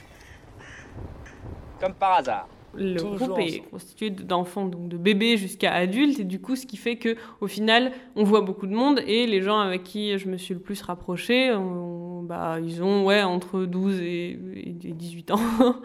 Comme 1.81 1.95
par 1.95 2.13
hasard. 2.19 2.47
Le 2.77 2.95
Toujours 2.97 3.17
groupe 3.29 3.39
est 3.41 3.45
ensemble. 3.57 3.69
constitué 3.71 4.11
d'enfants, 4.11 4.65
donc 4.67 4.89
de 4.89 4.97
bébés 4.97 5.37
jusqu'à 5.37 5.73
adultes, 5.73 6.21
et 6.21 6.25
du 6.25 6.41
coup, 6.41 6.55
ce 6.57 6.65
qui 6.67 6.77
fait 6.77 6.97
que, 6.97 7.17
au 7.41 7.47
final, 7.49 7.93
on 8.17 8.23
voit 8.25 8.41
beaucoup 8.41 8.67
de 8.69 8.75
monde, 8.75 9.01
et 9.07 9.27
les 9.27 9.43
gens 9.43 9.59
avec 9.61 9.83
qui 9.85 10.17
je 10.19 10.29
me 10.29 10.37
suis 10.37 10.55
le 10.55 10.61
plus 10.61 10.81
rapprochée, 10.83 11.53
on- 11.53 12.04
bah, 12.25 12.59
ils 12.61 12.83
ont 12.83 13.05
ouais, 13.05 13.23
entre 13.23 13.65
12 13.65 14.01
et, 14.01 14.39
et 14.55 14.73
18 14.73 15.31
ans. 15.33 15.41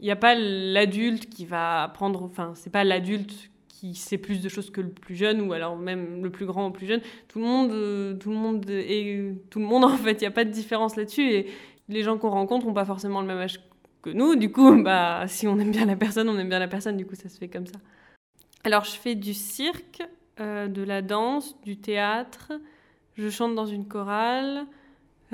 Il 0.00 0.04
n'y 0.04 0.10
a 0.10 0.16
pas 0.16 0.34
l'adulte 0.36 1.28
qui 1.28 1.44
va 1.44 1.82
apprendre, 1.82 2.22
enfin, 2.22 2.52
c'est 2.54 2.70
pas 2.70 2.84
l'adulte 2.84 3.50
qui 3.68 3.94
sait 3.94 4.18
plus 4.18 4.40
de 4.40 4.48
choses 4.48 4.70
que 4.70 4.80
le 4.80 4.90
plus 4.90 5.14
jeune, 5.14 5.40
ou 5.40 5.52
alors 5.52 5.76
même 5.76 6.22
le 6.22 6.30
plus 6.30 6.46
grand 6.46 6.64
ou 6.64 6.68
le 6.68 6.72
plus 6.72 6.86
jeune. 6.86 7.00
Tout 7.28 7.38
le 7.38 7.44
monde, 7.44 7.70
euh, 7.72 8.14
tout 8.14 8.30
le 8.30 8.36
monde 8.36 8.68
est 8.70 9.34
tout 9.50 9.58
le 9.60 9.64
monde, 9.64 9.84
en 9.84 9.96
fait, 9.96 10.12
il 10.12 10.20
n'y 10.20 10.26
a 10.26 10.32
pas 10.32 10.44
de 10.44 10.50
différence 10.50 10.96
là-dessus, 10.96 11.30
et 11.30 11.46
les 11.88 12.02
gens 12.02 12.18
qu'on 12.18 12.30
rencontre 12.30 12.66
n'ont 12.66 12.74
pas 12.74 12.84
forcément 12.84 13.20
le 13.20 13.26
même 13.26 13.38
âge 13.38 13.60
que 14.02 14.10
nous. 14.10 14.36
Du 14.36 14.52
coup, 14.52 14.82
bah, 14.82 15.24
si 15.26 15.46
on 15.46 15.58
aime 15.58 15.70
bien 15.70 15.86
la 15.86 15.96
personne, 15.96 16.28
on 16.28 16.38
aime 16.38 16.48
bien 16.48 16.58
la 16.58 16.68
personne. 16.68 16.96
Du 16.96 17.06
coup, 17.06 17.14
ça 17.14 17.28
se 17.28 17.38
fait 17.38 17.48
comme 17.48 17.66
ça. 17.66 17.78
Alors, 18.64 18.84
je 18.84 18.96
fais 18.96 19.14
du 19.14 19.34
cirque, 19.34 20.02
euh, 20.40 20.68
de 20.68 20.82
la 20.82 21.02
danse, 21.02 21.60
du 21.62 21.78
théâtre. 21.78 22.52
Je 23.14 23.28
chante 23.28 23.54
dans 23.54 23.66
une 23.66 23.86
chorale. 23.86 24.66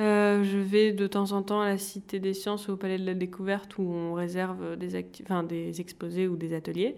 Euh, 0.00 0.42
je 0.42 0.58
vais 0.58 0.92
de 0.92 1.06
temps 1.06 1.32
en 1.32 1.42
temps 1.42 1.60
à 1.60 1.68
la 1.68 1.78
Cité 1.78 2.18
des 2.18 2.34
Sciences 2.34 2.66
ou 2.68 2.72
au 2.72 2.76
Palais 2.76 2.98
de 2.98 3.06
la 3.06 3.14
Découverte 3.14 3.78
où 3.78 3.82
on 3.82 4.14
réserve 4.14 4.76
des, 4.76 5.04
des 5.48 5.80
exposés 5.80 6.26
ou 6.26 6.36
des 6.36 6.54
ateliers. 6.54 6.96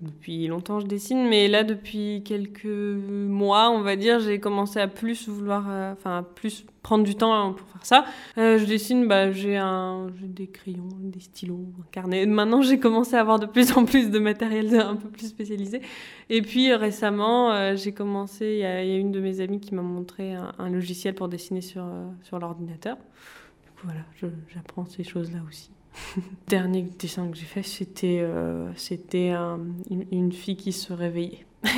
Depuis 0.00 0.46
longtemps, 0.46 0.80
je 0.80 0.86
dessine, 0.86 1.28
mais 1.28 1.46
là, 1.46 1.62
depuis 1.62 2.22
quelques 2.24 2.64
mois, 2.64 3.70
on 3.70 3.82
va 3.82 3.96
dire, 3.96 4.18
j'ai 4.18 4.40
commencé 4.40 4.80
à 4.80 4.88
plus 4.88 5.28
vouloir, 5.28 5.66
euh, 5.68 5.92
enfin, 5.92 6.24
plus 6.36 6.64
prendre 6.82 7.04
du 7.04 7.14
temps 7.16 7.52
pour 7.52 7.68
faire 7.68 7.84
ça. 7.84 8.04
Euh, 8.38 8.56
je 8.56 8.64
dessine, 8.64 9.06
bah, 9.06 9.30
j'ai 9.30 9.58
un, 9.58 10.06
des 10.22 10.46
crayons, 10.46 10.88
des 11.00 11.20
stylos, 11.20 11.66
un 11.78 11.86
carnet. 11.92 12.24
Maintenant, 12.24 12.62
j'ai 12.62 12.78
commencé 12.78 13.14
à 13.14 13.20
avoir 13.20 13.38
de 13.38 13.44
plus 13.44 13.76
en 13.76 13.84
plus 13.84 14.10
de 14.10 14.18
matériel 14.18 14.74
un 14.80 14.96
peu 14.96 15.10
plus 15.10 15.28
spécialisé. 15.28 15.82
Et 16.30 16.40
puis 16.40 16.70
euh, 16.70 16.78
récemment, 16.78 17.76
j'ai 17.76 17.92
commencé. 17.92 18.46
Il 18.46 18.60
y, 18.60 18.64
a, 18.64 18.82
une 18.82 19.12
de 19.12 19.20
mes 19.20 19.42
amies 19.42 19.60
qui 19.60 19.74
m'a 19.74 19.82
montré 19.82 20.32
un, 20.32 20.54
un 20.58 20.70
logiciel 20.70 21.14
pour 21.14 21.28
dessiner 21.28 21.60
sur 21.60 21.84
sur 22.22 22.38
l'ordinateur. 22.38 22.96
Du 22.96 23.70
coup, 23.72 23.84
voilà, 23.84 24.32
j'apprends 24.48 24.86
ces 24.86 25.04
choses-là 25.04 25.40
aussi. 25.46 25.70
Dernier 26.48 26.82
dessin 26.98 27.28
que 27.28 27.36
j'ai 27.36 27.44
fait, 27.46 27.62
c'était 27.62 28.18
euh, 28.22 28.70
c'était 28.76 29.30
un- 29.30 29.60
une, 29.90 30.04
une 30.12 30.32
fille 30.32 30.56
qui 30.56 30.72
se 30.72 30.92
réveillait. 30.92 31.44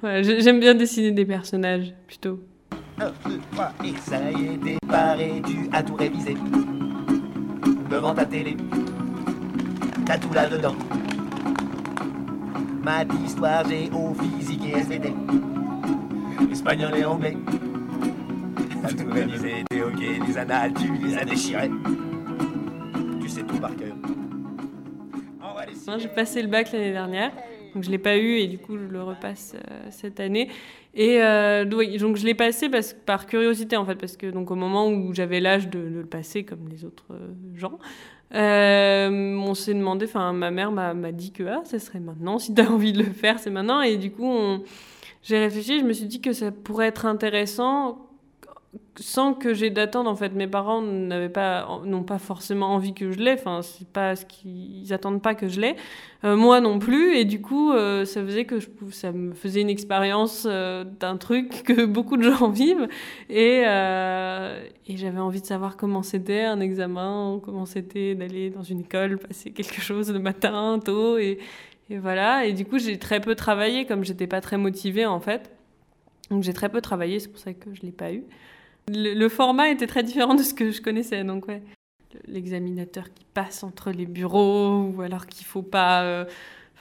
voilà, 0.00 0.22
j'ai- 0.22 0.40
j'aime 0.40 0.60
bien 0.60 0.74
dessiner 0.74 1.10
des 1.12 1.24
personnages 1.24 1.94
plutôt. 2.06 2.40
Un, 2.98 3.12
deux, 3.28 3.40
trois, 3.52 3.72
et 3.84 3.96
ça 3.98 4.30
y 4.30 4.44
est, 4.46 4.56
déparé, 4.56 5.42
tu 5.46 5.68
as 5.72 5.82
tout 5.82 5.94
révisé. 5.96 6.34
Devant 7.90 8.14
ta 8.14 8.24
télé, 8.24 8.56
t'as 10.06 10.18
tout 10.18 10.32
là-dedans. 10.32 10.74
Maths, 12.84 13.08
histoire, 13.24 13.66
géo, 13.68 14.14
physique 14.14 14.62
et 14.66 14.78
SVT. 14.78 15.12
Espagnol 16.52 16.96
et 16.96 17.04
anglais. 17.04 17.36
T'as 18.82 18.88
tout 18.92 19.10
révisé, 19.10 19.64
t'es 19.70 19.82
ok, 19.82 20.00
les 20.28 20.38
annales, 20.38 20.72
tu 20.74 20.92
les 21.04 21.16
as 21.16 21.24
déchirés. 21.24 21.70
Tu 23.54 23.60
sais 23.60 23.60
tout 23.60 23.60
par 23.60 23.76
cœur. 23.76 23.94
Hein, 25.86 25.98
J'ai 25.98 26.08
passé 26.08 26.42
le 26.42 26.48
bac 26.48 26.72
l'année 26.72 26.92
dernière, 26.92 27.30
donc 27.74 27.84
je 27.84 27.90
l'ai 27.90 27.98
pas 27.98 28.16
eu 28.16 28.36
et 28.38 28.46
du 28.46 28.58
coup 28.58 28.76
je 28.78 28.84
le 28.84 29.02
repasse 29.02 29.54
euh, 29.54 29.86
cette 29.90 30.18
année. 30.20 30.48
Et 30.94 31.22
euh, 31.22 31.64
donc 31.64 31.80
oui, 31.80 31.96
donc 31.98 32.16
je 32.16 32.24
l'ai 32.24 32.34
passé 32.34 32.68
parce, 32.68 32.92
par 32.94 33.26
curiosité 33.26 33.76
en 33.76 33.84
fait, 33.84 33.96
parce 33.96 34.16
que 34.16 34.26
donc 34.30 34.50
au 34.50 34.54
moment 34.54 34.88
où 34.88 35.12
j'avais 35.12 35.40
l'âge 35.40 35.68
de, 35.68 35.78
de 35.78 35.98
le 36.00 36.06
passer 36.06 36.44
comme 36.44 36.68
les 36.68 36.84
autres 36.84 37.04
euh, 37.12 37.28
gens, 37.54 37.78
euh, 38.34 39.36
on 39.36 39.54
s'est 39.54 39.74
demandé, 39.74 40.06
enfin 40.06 40.32
ma 40.32 40.50
mère 40.50 40.72
m'a 40.72 40.94
m'a 40.94 41.12
dit 41.12 41.30
que 41.32 41.42
ah 41.44 41.60
ça 41.64 41.78
serait 41.78 42.00
maintenant, 42.00 42.38
si 42.38 42.54
tu 42.54 42.60
as 42.62 42.70
envie 42.72 42.92
de 42.92 42.98
le 43.02 43.10
faire 43.12 43.38
c'est 43.38 43.50
maintenant. 43.50 43.82
Et 43.82 43.96
du 43.98 44.10
coup 44.10 44.24
on- 44.26 44.62
j'ai 45.22 45.38
réfléchi, 45.38 45.80
je 45.80 45.84
me 45.84 45.92
suis 45.92 46.06
dit 46.06 46.20
que 46.20 46.32
ça 46.32 46.50
pourrait 46.52 46.86
être 46.88 47.06
intéressant 47.06 47.98
sans 48.96 49.34
que 49.34 49.54
j'ai 49.54 49.70
d'attente 49.70 50.06
en 50.06 50.16
fait. 50.16 50.30
Mes 50.30 50.46
parents 50.46 50.80
n'avaient 50.82 51.28
pas, 51.28 51.80
n'ont 51.84 52.04
pas 52.04 52.18
forcément 52.18 52.74
envie 52.74 52.94
que 52.94 53.10
je 53.10 53.18
l'ai. 53.18 53.32
Enfin, 53.32 53.62
c'est 53.62 53.88
pas 53.88 54.16
ce 54.16 54.24
qu'ils 54.24 54.92
attendent 54.92 55.22
pas 55.22 55.34
que 55.34 55.48
je 55.48 55.60
l'ai. 55.60 55.76
Euh, 56.24 56.36
moi 56.36 56.60
non 56.60 56.78
plus. 56.78 57.16
Et 57.16 57.24
du 57.24 57.40
coup, 57.40 57.72
euh, 57.72 58.04
ça 58.04 58.22
faisait 58.22 58.44
que 58.44 58.60
je, 58.60 58.68
ça 58.90 59.12
me 59.12 59.34
faisait 59.34 59.60
une 59.60 59.70
expérience 59.70 60.46
euh, 60.48 60.84
d'un 60.84 61.16
truc 61.16 61.62
que 61.64 61.84
beaucoup 61.84 62.16
de 62.16 62.22
gens 62.22 62.48
vivent. 62.50 62.88
Et, 63.28 63.62
et 63.62 64.96
j'avais 64.96 65.20
envie 65.20 65.40
de 65.40 65.46
savoir 65.46 65.76
comment 65.76 66.02
c'était 66.02 66.42
un 66.42 66.60
examen, 66.60 67.40
comment 67.42 67.66
c'était 67.66 68.14
d'aller 68.14 68.50
dans 68.50 68.62
une 68.62 68.80
école, 68.80 69.18
passer 69.18 69.50
quelque 69.50 69.80
chose 69.80 70.12
le 70.12 70.20
matin 70.20 70.78
tôt 70.84 71.18
et, 71.18 71.38
et 71.90 71.98
voilà. 71.98 72.46
Et 72.46 72.52
du 72.52 72.64
coup, 72.64 72.78
j'ai 72.78 72.98
très 72.98 73.20
peu 73.20 73.34
travaillé 73.34 73.86
comme 73.86 74.04
j'étais 74.04 74.26
pas 74.26 74.40
très 74.40 74.56
motivée 74.56 75.06
en 75.06 75.20
fait. 75.20 75.50
Donc 76.30 76.42
j'ai 76.42 76.52
très 76.54 76.68
peu 76.68 76.80
travaillé, 76.80 77.18
c'est 77.20 77.28
pour 77.28 77.38
ça 77.38 77.52
que 77.52 77.74
je 77.74 77.82
l'ai 77.82 77.92
pas 77.92 78.12
eu. 78.12 78.24
Le, 78.88 79.28
format 79.28 79.70
était 79.70 79.86
très 79.86 80.02
différent 80.02 80.34
de 80.34 80.42
ce 80.42 80.54
que 80.54 80.70
je 80.70 80.82
connaissais, 80.82 81.24
donc 81.24 81.48
ouais. 81.48 81.62
L'examinateur 82.28 83.12
qui 83.12 83.24
passe 83.34 83.64
entre 83.64 83.90
les 83.90 84.06
bureaux, 84.06 84.92
ou 84.94 85.00
alors 85.02 85.26
qu'il 85.26 85.46
faut 85.46 85.62
pas. 85.62 86.02
euh, 86.04 86.24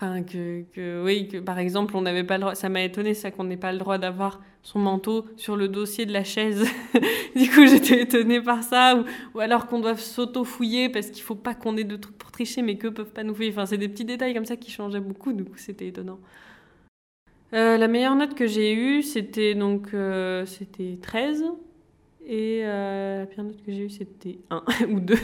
que, 0.02 0.64
que- 0.74 1.04
oui, 1.04 1.28
que 1.28 1.38
par 1.38 1.60
exemple, 1.60 1.96
on 1.96 2.02
n'avait 2.02 2.24
pas 2.24 2.38
le. 2.38 2.54
Ça 2.56 2.70
m'a 2.70 2.84
étonné, 2.84 3.14
ça, 3.14 3.32
qu'on 3.32 3.46
n'ait 3.46 3.58
pas 3.58 3.72
le 3.72 3.80
droit 3.80 3.98
d'avoir 3.98 4.42
son 4.62 4.80
manteau 4.80 5.26
sur 5.38 5.56
le 5.56 5.68
dossier 5.70 6.06
de 6.06 6.14
la 6.14 6.24
chaise. 6.24 6.68
du 7.36 7.50
coup, 7.50 7.66
j'étais 7.66 8.02
étonnée 8.02 8.42
par 8.42 8.64
ça. 8.64 9.02
Ou, 9.34 9.40
alors 9.40 9.68
qu'on 9.68 9.80
doive 9.80 10.00
s'auto-fouiller 10.00 10.90
parce 10.90 11.08
qu'il 11.10 11.24
faut 11.24 11.36
pas 11.36 11.56
qu'on 11.56 11.78
ait 11.78 11.84
de 11.84 11.96
trucs 11.96 12.18
pour 12.18 12.32
tricher, 12.32 12.62
mais 12.62 12.78
qu'eux 12.78 12.92
peuvent 12.94 13.14
pas 13.14 13.24
nous 13.24 13.34
fouiller. 13.34 13.52
Enfin, 13.52 13.66
c'est 13.66 13.78
des 13.78 13.90
petits 13.90 14.06
détails 14.06 14.34
comme 14.34 14.46
ça 14.46 14.58
qui 14.58 14.72
changeaient 14.72 15.00
beaucoup, 15.00 15.34
du 15.34 15.46
coup, 15.46 15.58
c'était 15.58 15.88
étonnant. 15.88 16.20
Euh, 17.54 17.78
la 17.78 17.88
meilleure 17.88 18.16
note 18.16 18.34
que 18.36 18.48
j'ai 18.48 18.74
eue, 18.74 19.04
c'était 19.04 19.54
donc 19.56 19.94
euh, 19.94 20.46
c'était 20.46 20.98
13. 21.02 21.46
Et 22.26 22.62
la 22.64 23.26
pire 23.26 23.44
note 23.44 23.62
que 23.66 23.72
j'ai 23.72 23.86
eue, 23.86 23.90
c'était 23.90 24.40
1 24.50 24.64
ou 24.90 25.00
2. 25.00 25.16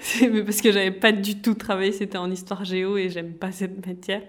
C'est- 0.00 0.42
parce 0.44 0.60
que 0.60 0.72
j'avais 0.72 0.90
pas 0.90 1.12
du 1.12 1.40
tout 1.40 1.54
travaillé, 1.54 1.92
c'était 1.92 2.18
en 2.18 2.30
histoire 2.30 2.64
géo 2.64 2.96
et 2.96 3.10
j'aime 3.10 3.34
pas 3.34 3.52
cette 3.52 3.86
matière. 3.86 4.22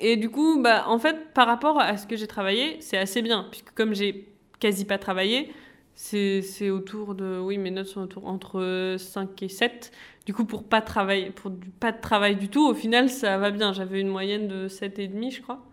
Et 0.00 0.16
du 0.16 0.30
coup, 0.30 0.60
bah, 0.62 0.84
en 0.88 0.98
fait, 0.98 1.32
par 1.34 1.46
rapport 1.46 1.80
à 1.80 1.96
ce 1.96 2.06
que 2.06 2.16
j'ai 2.16 2.26
travaillé, 2.26 2.76
c'est 2.80 2.98
assez 2.98 3.22
bien. 3.22 3.46
Puisque 3.50 3.72
comme 3.74 3.94
j'ai 3.94 4.28
quasi 4.60 4.84
pas 4.84 4.98
travaillé, 4.98 5.52
c'est 5.94 6.70
autour 6.70 7.14
de. 7.14 7.38
Oui, 7.40 7.58
mes 7.58 7.70
notes 7.70 7.88
sont 7.88 8.02
autour 8.02 8.26
entre 8.26 8.96
5 8.98 9.42
et 9.42 9.48
7. 9.48 9.90
Du 10.26 10.34
coup, 10.34 10.44
pour 10.44 10.64
pas 10.64 10.82
travailler, 10.82 11.30
pour 11.30 11.50
du, 11.50 11.68
pas 11.70 11.90
de 11.92 12.00
travail 12.00 12.36
du 12.36 12.48
tout, 12.48 12.66
au 12.68 12.74
final, 12.74 13.08
ça 13.10 13.38
va 13.38 13.50
bien. 13.50 13.72
J'avais 13.72 14.00
une 14.00 14.08
moyenne 14.08 14.46
de 14.48 14.68
7,5, 14.68 15.30
je 15.32 15.42
crois. 15.42 15.64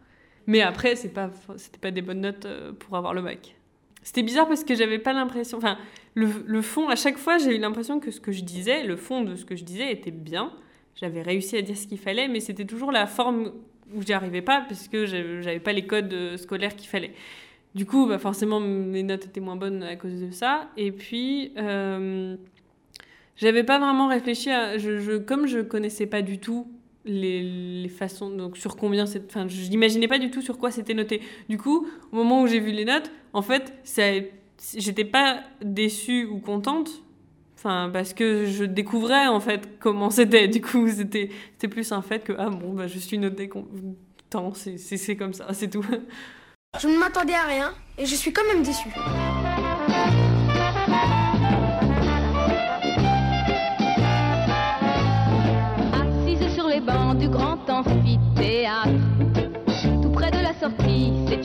Mais 0.47 0.61
après, 0.61 0.95
c'est 0.95 1.09
pas, 1.13 1.31
c'était 1.57 1.79
pas 1.79 1.91
des 1.91 2.01
bonnes 2.01 2.21
notes 2.21 2.45
euh, 2.45 2.71
pour 2.73 2.97
avoir 2.97 3.13
le 3.13 3.21
bac. 3.21 3.55
C'était 4.05 4.21
bizarre 4.23 4.47
parce 4.47 4.63
que 4.63 4.75
j'avais 4.75 4.99
pas 4.99 5.13
l'impression. 5.13 5.57
Enfin, 5.57 5.77
le, 6.13 6.27
le 6.45 6.61
fond, 6.61 6.87
à 6.89 6.95
chaque 6.95 7.17
fois, 7.17 7.39
j'ai 7.39 7.55
eu 7.55 7.59
l'impression 7.59 7.99
que 7.99 8.11
ce 8.11 8.21
que 8.21 8.31
je 8.31 8.43
disais, 8.43 8.83
le 8.83 8.95
fond 8.95 9.21
de 9.23 9.35
ce 9.35 9.45
que 9.45 9.55
je 9.55 9.63
disais 9.65 9.91
était 9.91 10.11
bien. 10.11 10.53
J'avais 10.95 11.23
réussi 11.23 11.57
à 11.57 11.63
dire 11.63 11.75
ce 11.75 11.87
qu'il 11.87 11.97
fallait, 11.97 12.27
mais 12.27 12.39
c'était 12.39 12.65
toujours 12.65 12.91
la 12.91 13.07
forme 13.07 13.51
où 13.95 14.01
j'y 14.03 14.13
arrivais 14.13 14.43
pas 14.43 14.61
parce 14.69 14.87
que 14.87 15.05
j'avais 15.07 15.59
pas 15.59 15.73
les 15.73 15.87
codes 15.87 16.13
euh, 16.13 16.37
scolaires 16.37 16.75
qu'il 16.75 16.87
fallait. 16.87 17.13
Du 17.73 17.85
coup, 17.87 18.07
bah 18.07 18.19
forcément, 18.19 18.59
mes 18.59 19.03
notes 19.03 19.25
étaient 19.25 19.41
moins 19.41 19.55
bonnes 19.57 19.83
à 19.83 19.95
cause 19.95 20.21
de 20.21 20.31
ça. 20.31 20.69
Et 20.77 20.91
puis, 20.91 21.51
euh, 21.57 22.37
j'avais 23.37 23.63
pas 23.63 23.79
vraiment 23.79 24.07
réfléchi 24.07 24.49
à. 24.51 24.77
Je, 24.77 24.99
je- 24.99 25.17
comme 25.17 25.47
je 25.47 25.59
connaissais 25.59 26.05
pas 26.05 26.21
du 26.21 26.39
tout 26.39 26.67
les, 27.05 27.41
les 27.83 27.89
façons. 27.89 28.29
Donc, 28.29 28.57
sur 28.57 28.75
combien 28.75 29.05
c'est. 29.05 29.23
Enfin, 29.25 29.47
je 29.47 29.69
n'imaginais 29.69 30.07
pas 30.07 30.19
du 30.19 30.31
tout 30.31 30.41
sur 30.41 30.57
quoi 30.57 30.71
c'était 30.71 30.93
noté. 30.93 31.21
Du 31.49 31.57
coup, 31.57 31.87
au 32.11 32.15
moment 32.15 32.41
où 32.41 32.47
j'ai 32.47 32.59
vu 32.59 32.71
les 32.71 32.85
notes, 32.85 33.11
en 33.33 33.41
fait, 33.41 33.73
j'étais 34.75 35.05
pas 35.05 35.41
déçue 35.61 36.25
ou 36.25 36.39
contente. 36.39 37.01
Enfin, 37.57 37.89
parce 37.91 38.13
que 38.13 38.45
je 38.45 38.63
découvrais 38.65 39.27
en 39.27 39.39
fait 39.39 39.79
comment 39.79 40.09
c'était. 40.09 40.47
Du 40.47 40.61
coup, 40.61 40.87
c'était 40.89 41.29
plus 41.69 41.91
un 41.91 42.01
fait 42.01 42.23
que 42.23 42.33
ah 42.37 42.49
bon, 42.49 42.73
bah, 42.73 42.87
je 42.87 42.99
suis 42.99 43.17
notée 43.17 43.49
tant, 44.29 44.53
c'est 44.53 45.15
comme 45.15 45.33
ça, 45.33 45.47
c'est 45.53 45.69
tout. 45.69 45.85
Je 46.79 46.87
ne 46.87 46.97
m'attendais 46.97 47.33
à 47.33 47.45
rien 47.45 47.73
et 47.97 48.05
je 48.05 48.15
suis 48.15 48.33
quand 48.33 48.45
même 48.47 48.63
déçu. 48.63 48.89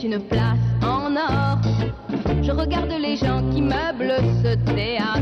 Une 0.03 0.19
place 0.19 0.57
en 0.81 1.15
or. 1.15 1.59
Je 2.41 2.51
regarde 2.51 2.89
les 2.89 3.15
gens 3.15 3.43
qui 3.51 3.61
meublent 3.61 4.15
ce 4.43 4.55
théâtre 4.73 5.21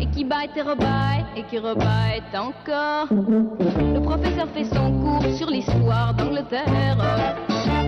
et 0.00 0.06
qui 0.06 0.24
baillent 0.24 0.50
et 0.56 0.62
rebaillent 0.62 1.24
et 1.36 1.42
qui 1.44 1.58
rebaillent 1.58 2.22
encore. 2.34 3.06
Le 3.10 4.00
professeur 4.00 4.48
fait 4.54 4.64
son 4.64 4.92
cours 4.92 5.36
sur 5.36 5.48
l'histoire 5.48 6.14
d'Angleterre. 6.14 6.96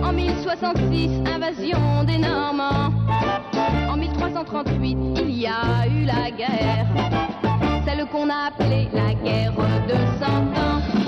En 0.03 0.13
1066, 0.13 1.21
invasion 1.33 2.03
des 2.05 2.17
Normands. 2.17 2.93
En 3.89 3.97
1338, 3.97 4.97
il 5.21 5.31
y 5.31 5.47
a 5.47 5.87
eu 5.87 6.05
la 6.05 6.31
guerre. 6.31 6.85
Celle 7.85 8.05
qu'on 8.05 8.29
a 8.29 8.47
appelée 8.47 8.87
la 8.93 9.13
guerre 9.15 9.53
de 9.87 9.95
cent 10.19 10.43
ans. 10.61 11.02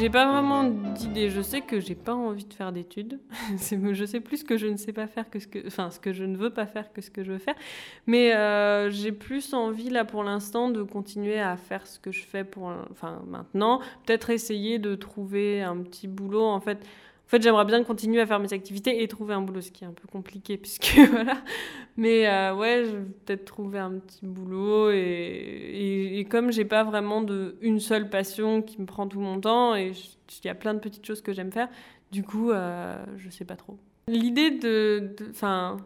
J'ai 0.00 0.08
pas 0.08 0.24
vraiment 0.24 0.64
d'idée. 0.64 1.28
Je 1.28 1.42
sais 1.42 1.60
que 1.60 1.78
j'ai 1.78 1.94
pas 1.94 2.14
envie 2.14 2.46
de 2.46 2.54
faire 2.54 2.72
d'études. 2.72 3.20
Je 3.92 4.04
sais 4.06 4.20
plus 4.20 4.38
ce 4.38 4.44
que 4.44 4.56
je 4.56 4.66
ne 4.66 4.78
sais 4.78 4.94
pas 4.94 5.06
faire 5.06 5.28
que 5.28 5.38
ce 5.38 5.46
que, 5.46 5.66
enfin, 5.66 5.90
ce 5.90 6.00
que 6.00 6.14
je 6.14 6.24
ne 6.24 6.38
veux 6.38 6.48
pas 6.48 6.64
faire 6.64 6.90
que 6.90 7.02
ce 7.02 7.10
que 7.10 7.22
je 7.22 7.32
veux 7.32 7.38
faire. 7.38 7.54
Mais 8.06 8.34
euh, 8.34 8.88
j'ai 8.88 9.12
plus 9.12 9.52
envie 9.52 9.90
là 9.90 10.06
pour 10.06 10.24
l'instant 10.24 10.70
de 10.70 10.82
continuer 10.82 11.38
à 11.38 11.58
faire 11.58 11.86
ce 11.86 11.98
que 11.98 12.12
je 12.12 12.24
fais 12.24 12.44
pour, 12.44 12.72
enfin, 12.90 13.20
maintenant. 13.26 13.80
Peut-être 14.06 14.30
essayer 14.30 14.78
de 14.78 14.94
trouver 14.94 15.60
un 15.60 15.76
petit 15.82 16.08
boulot. 16.08 16.46
En 16.46 16.60
fait, 16.60 16.78
en 17.30 17.36
fait, 17.36 17.42
j'aimerais 17.44 17.64
bien 17.64 17.84
continuer 17.84 18.20
à 18.20 18.26
faire 18.26 18.40
mes 18.40 18.52
activités 18.52 19.04
et 19.04 19.06
trouver 19.06 19.34
un 19.34 19.40
boulot, 19.40 19.60
ce 19.60 19.70
qui 19.70 19.84
est 19.84 19.86
un 19.86 19.92
peu 19.92 20.08
compliqué 20.10 20.56
puisque 20.58 20.98
voilà. 21.12 21.36
Mais 21.96 22.26
euh, 22.26 22.56
ouais, 22.56 22.82
je 22.86 22.96
vais 22.96 23.04
peut-être 23.24 23.44
trouver 23.44 23.78
un 23.78 23.92
petit 24.00 24.26
boulot 24.26 24.90
et, 24.90 24.96
et, 24.96 26.18
et 26.18 26.24
comme 26.24 26.50
j'ai 26.50 26.64
pas 26.64 26.82
vraiment 26.82 27.22
de 27.22 27.54
une 27.60 27.78
seule 27.78 28.10
passion 28.10 28.62
qui 28.62 28.80
me 28.80 28.86
prend 28.86 29.06
tout 29.06 29.20
mon 29.20 29.38
temps 29.40 29.76
et 29.76 29.92
il 29.92 30.44
y 30.44 30.48
a 30.48 30.56
plein 30.56 30.74
de 30.74 30.80
petites 30.80 31.06
choses 31.06 31.20
que 31.22 31.32
j'aime 31.32 31.52
faire, 31.52 31.68
du 32.10 32.24
coup, 32.24 32.50
euh, 32.50 32.96
je 33.16 33.30
sais 33.30 33.44
pas 33.44 33.54
trop. 33.54 33.78
L'idée 34.08 34.50
de, 34.50 35.12
de- 35.16 35.30
enfin, 35.30 35.76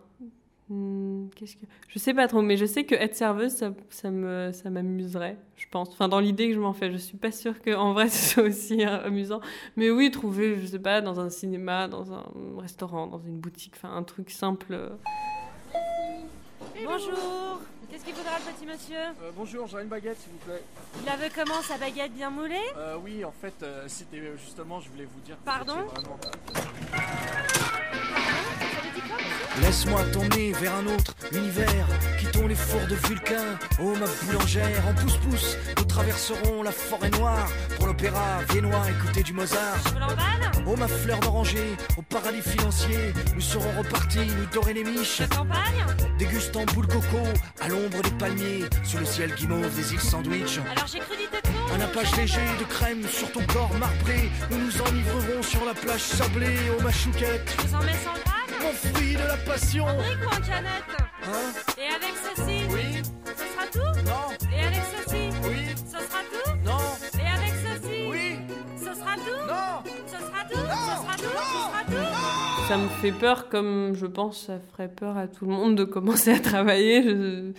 hmm, 0.68 1.28
qu'est-ce 1.34 1.56
que, 1.56 1.66
je 1.88 1.98
sais 1.98 2.14
pas 2.14 2.28
trop, 2.28 2.42
mais 2.42 2.56
je 2.56 2.64
sais 2.66 2.84
que 2.84 2.94
être 2.94 3.14
serveuse, 3.14 3.52
ça, 3.52 3.72
ça 3.90 4.10
me, 4.10 4.50
ça 4.52 4.70
m'amuserait, 4.70 5.36
je 5.56 5.66
pense. 5.70 5.88
Enfin, 5.90 6.08
dans 6.08 6.20
l'idée 6.20 6.48
que 6.48 6.54
je 6.54 6.60
m'en 6.60 6.72
fais, 6.72 6.90
je 6.90 6.96
suis 6.96 7.16
pas 7.16 7.32
sûre 7.32 7.60
que 7.60 7.74
en 7.74 7.92
vrai 7.92 8.08
ce 8.10 8.34
soit 8.34 8.42
aussi 8.44 8.84
euh, 8.84 9.04
amusant. 9.06 9.40
Mais 9.76 9.90
oui, 9.90 10.10
trouver, 10.10 10.58
je 10.60 10.66
sais 10.66 10.78
pas, 10.78 11.00
dans 11.00 11.20
un 11.20 11.30
cinéma, 11.30 11.88
dans 11.88 12.12
un 12.12 12.24
restaurant, 12.58 13.06
dans 13.06 13.20
une 13.20 13.38
boutique, 13.38 13.74
enfin, 13.76 13.94
un 13.94 14.02
truc 14.02 14.30
simple. 14.30 14.72
euh, 14.74 14.90
Bonjour 16.84 17.60
Qu'est-ce 17.90 18.06
qu'il 18.06 18.14
faudra 18.14 18.38
le 18.38 18.52
petit 18.52 18.66
monsieur 18.66 18.96
Euh, 19.22 19.30
bonjour, 19.36 19.68
j'aurais 19.68 19.84
une 19.84 19.88
baguette 19.88 20.18
s'il 20.18 20.32
vous 20.32 20.38
plaît. 20.38 20.62
Il 21.00 21.08
avait 21.08 21.30
comment 21.30 21.62
sa 21.62 21.78
baguette 21.78 22.12
bien 22.12 22.28
moulée 22.28 22.56
Euh, 22.76 22.96
oui, 23.00 23.24
en 23.24 23.30
fait, 23.30 23.54
euh, 23.62 23.84
c'était 23.86 24.20
justement, 24.36 24.80
je 24.80 24.90
voulais 24.90 25.04
vous 25.04 25.20
dire. 25.20 25.36
Pardon 25.44 25.76
Laisse-moi 29.62 30.02
t'emmener 30.12 30.52
vers 30.52 30.74
un 30.74 30.86
autre 30.86 31.14
univers. 31.32 31.86
Quittons 32.18 32.48
les 32.48 32.56
fours 32.56 32.86
de 32.88 32.96
Vulcain. 33.06 33.56
Oh 33.80 33.94
ma 33.98 34.06
boulangère, 34.22 34.82
en 34.88 34.94
pouce-pouce, 34.94 35.56
nous 35.78 35.84
traverserons 35.84 36.62
la 36.62 36.72
forêt 36.72 37.10
noire. 37.10 37.48
Pour 37.76 37.86
l'opéra 37.86 38.40
viennois, 38.50 38.82
écouter 38.90 39.22
du 39.22 39.32
Mozart. 39.32 39.78
Oh 40.66 40.76
ma 40.76 40.88
fleur 40.88 41.20
d'oranger, 41.20 41.76
au 41.96 42.02
paradis 42.02 42.40
financier, 42.40 43.12
nous 43.34 43.40
serons 43.40 43.70
repartis, 43.78 44.26
nous 44.26 44.46
dorer 44.52 44.74
les 44.74 44.84
miches. 44.84 45.22
Dégustant 46.18 46.64
boule 46.74 46.88
coco, 46.88 47.22
à 47.60 47.68
l'ombre 47.68 48.02
des 48.02 48.10
palmiers, 48.18 48.64
sous 48.82 48.98
le 48.98 49.04
ciel 49.04 49.34
guimauve 49.34 49.74
des 49.76 49.92
îles 49.92 50.00
sandwich. 50.00 50.58
Alors 50.58 50.86
j'ai 50.86 50.98
cru 50.98 51.14
Un 51.72 51.78
nappage 51.78 52.16
léger 52.16 52.40
de 52.58 52.64
crème 52.64 53.06
sur 53.08 53.30
ton 53.30 53.44
corps 53.46 53.74
marbré. 53.78 54.30
Nous 54.50 54.58
nous 54.58 54.82
enivrerons 54.82 55.42
sur 55.42 55.64
la 55.64 55.74
plage 55.74 56.00
sablée. 56.02 56.56
Oh 56.76 56.82
ma 56.82 56.90
chouquette, 56.90 57.54
Je 57.56 57.68
vous 57.68 57.74
en 57.76 57.82
mets 57.82 57.92
100 57.92 58.33
fruit 58.72 59.14
de 59.14 59.18
la 59.26 59.36
passion. 59.38 59.84
En 59.86 59.94
brique 59.96 60.18
ou 60.22 60.26
en 60.26 60.40
canette 60.40 60.96
Hein 61.26 61.52
Et 61.78 61.94
avec 61.94 62.14
ceci 62.22 62.64
Oui. 62.70 63.02
Ce 63.24 63.44
sera 63.44 63.66
tout 63.72 64.00
Non. 64.04 64.50
Et 64.52 64.64
avec 64.64 64.82
ceci 64.96 65.30
Oui. 65.48 65.74
Ce 65.86 65.98
sera 65.98 66.20
tout 66.32 66.50
Non. 66.64 67.18
Et 67.18 67.26
avec 67.26 67.54
ceci 67.64 68.06
Oui. 68.10 68.36
Ce 68.76 68.84
sera 68.84 69.14
tout 69.16 69.46
Non. 69.46 69.92
Ce 70.06 70.16
sera 70.18 70.44
tout 70.48 70.56
Ce 70.56 70.62
sera 70.62 71.14
tout 71.16 71.24
Ce 71.24 71.30
sera 71.30 71.84
tout 71.86 72.68
Ça 72.68 72.76
me 72.78 72.88
fait 72.88 73.12
peur, 73.12 73.48
comme 73.48 73.94
je 73.94 74.06
pense 74.06 74.46
ça 74.46 74.58
ferait 74.72 74.88
peur 74.88 75.16
à 75.18 75.26
tout 75.28 75.44
le 75.46 75.52
monde 75.52 75.76
de 75.76 75.84
commencer 75.84 76.32
à 76.32 76.40
travailler. 76.40 77.02
Je- 77.02 77.52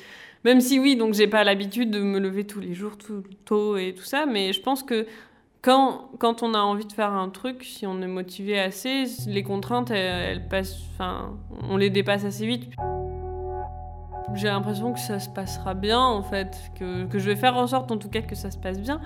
Même 0.43 0.61
si 0.61 0.79
oui, 0.79 0.95
donc 0.95 1.13
j'ai 1.13 1.27
pas 1.27 1.43
l'habitude 1.43 1.89
de 1.91 1.99
me 1.99 2.19
lever 2.19 2.45
tous 2.45 2.59
les 2.59 2.73
jours 2.73 2.97
tout 2.97 3.23
tôt 3.45 3.77
et 3.77 3.93
tout 3.95 4.03
ça, 4.03 4.25
mais 4.25 4.53
je 4.53 4.61
pense 4.61 4.83
que 4.83 5.05
quand, 5.65 6.43
on 6.43 6.53
a 6.53 6.59
envie 6.59 6.85
de 6.85 6.93
faire 6.93 7.11
un 7.11 7.29
truc, 7.29 7.63
si 7.63 7.87
on 7.87 8.01
est 8.01 8.07
motivé 8.07 8.59
assez, 8.59 9.05
les 9.25 9.41
contraintes, 9.41 9.89
elles, 9.89 10.47
passent, 10.47 10.79
enfin, 10.93 11.33
on 11.69 11.77
les 11.77 11.89
dépasse 11.89 12.23
assez 12.23 12.45
vite. 12.45 12.71
J'ai 14.35 14.47
l'impression 14.47 14.93
que 14.93 14.99
ça 14.99 15.19
se 15.19 15.29
passera 15.29 15.73
bien 15.73 15.99
en 15.99 16.21
fait, 16.21 16.71
que 16.77 17.07
je 17.13 17.29
vais 17.29 17.35
faire 17.35 17.57
en 17.57 17.67
sorte 17.67 17.91
en 17.91 17.97
tout 17.97 18.09
cas 18.09 18.21
que 18.21 18.35
ça 18.35 18.51
se 18.51 18.57
passe 18.57 18.79
bien. 18.79 19.01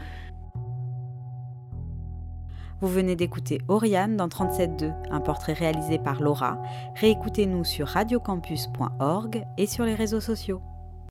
Vous 2.81 2.87
venez 2.87 3.15
d'écouter 3.15 3.59
Oriane 3.67 4.15
dans 4.15 4.27
37.2, 4.27 4.93
un 5.11 5.19
portrait 5.19 5.53
réalisé 5.53 5.97
par 5.97 6.21
Laura. 6.21 6.61
Réécoutez-nous 6.95 7.65
sur 7.65 7.87
radiocampus.org 7.87 9.45
et 9.57 9.67
sur 9.67 9.83
les 9.83 9.95
réseaux 9.95 10.21
sociaux. 10.21 10.61